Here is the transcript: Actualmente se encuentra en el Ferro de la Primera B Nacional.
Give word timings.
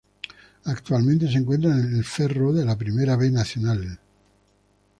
Actualmente 0.63 1.27
se 1.27 1.37
encuentra 1.37 1.69
en 1.77 1.95
el 1.97 2.03
Ferro 2.03 2.51
de 2.51 2.65
la 2.65 2.75
Primera 2.75 3.15
B 3.15 3.29
Nacional. 3.29 3.99